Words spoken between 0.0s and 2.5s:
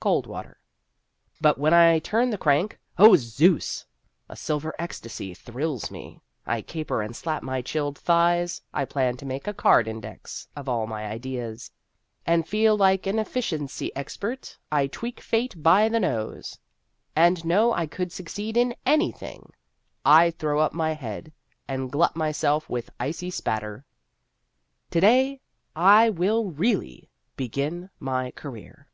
COLD WATER But when I turn the